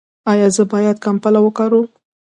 [0.31, 1.87] ایا زه باید کمپله وکاروم؟